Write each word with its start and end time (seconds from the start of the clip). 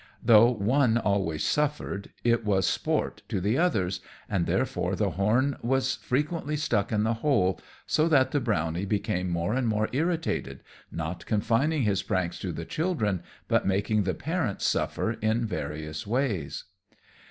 Though 0.23 0.49
one 0.49 0.97
always 0.97 1.43
suffered, 1.43 2.09
it 2.23 2.43
was 2.43 2.65
sport 2.65 3.21
to 3.29 3.39
the 3.39 3.59
others, 3.59 3.99
and 4.27 4.47
therefore 4.47 4.95
the 4.95 5.11
horn 5.11 5.57
was 5.61 5.97
frequently 5.97 6.57
stuck 6.57 6.91
in 6.91 7.03
the 7.03 7.13
hole, 7.21 7.61
so 7.85 8.07
that 8.07 8.31
the 8.31 8.39
brownie 8.39 8.85
became 8.87 9.29
more 9.29 9.53
and 9.53 9.67
more 9.67 9.89
irritated, 9.91 10.63
not 10.91 11.27
confining 11.27 11.83
his 11.83 12.01
pranks 12.01 12.39
to 12.39 12.51
the 12.51 12.65
children, 12.65 13.21
but 13.47 13.67
making 13.67 14.01
the 14.01 14.15
parents 14.15 14.65
suffer 14.65 15.11
in 15.11 15.45
various 15.45 16.07
ways. 16.07 16.63